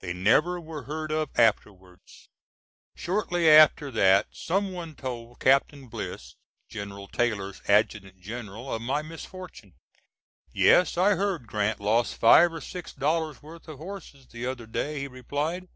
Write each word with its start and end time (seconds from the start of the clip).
They 0.00 0.12
never 0.12 0.60
were 0.60 0.82
heard 0.82 1.12
of 1.12 1.28
afterwards. 1.38 2.28
Shortly 2.96 3.48
after 3.48 3.92
that 3.92 4.26
some 4.32 4.72
one 4.72 4.96
told 4.96 5.38
Captain 5.38 5.86
Bliss, 5.86 6.34
General 6.68 7.06
Taylor's 7.06 7.62
Adjutant 7.68 8.18
General, 8.20 8.74
of 8.74 8.82
my 8.82 9.02
misfortune. 9.02 9.74
"Yes; 10.52 10.98
I 10.98 11.14
heard 11.14 11.46
Grant 11.46 11.78
lost 11.78 12.16
five 12.16 12.52
or 12.52 12.60
six 12.60 12.92
dollars' 12.92 13.44
worth 13.44 13.68
of 13.68 13.78
horses 13.78 14.26
the 14.26 14.44
other 14.44 14.66
day," 14.66 14.98
he 14.98 15.06
replied. 15.06 15.68